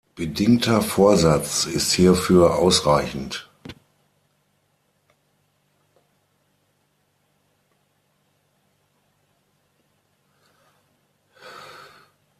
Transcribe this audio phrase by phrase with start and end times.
[0.15, 3.47] Bedingter Vorsatz ist hierfür ausreichend.